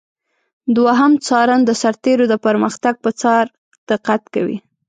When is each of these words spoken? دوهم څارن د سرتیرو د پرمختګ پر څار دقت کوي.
دوهم 0.75 1.11
څارن 1.25 1.61
د 1.65 1.71
سرتیرو 1.81 2.25
د 2.29 2.35
پرمختګ 2.45 2.93
پر 3.03 3.13
څار 3.21 3.45
دقت 3.89 4.21
کوي. 4.33 4.57